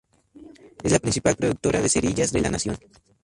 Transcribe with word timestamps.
Es 0.83 0.91
la 0.93 0.99
principal 1.03 1.35
productora 1.35 1.79
de 1.83 1.87
cerillas 1.97 2.31
de 2.31 2.41
la 2.41 2.49
nación. 2.49 2.79